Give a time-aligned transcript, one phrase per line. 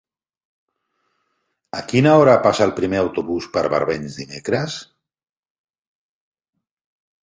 [1.81, 4.83] A quina hora passa el primer autobús per Barbens dimecres?